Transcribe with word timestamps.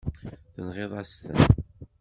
Tenɣiḍ-as-ten. 0.53 1.39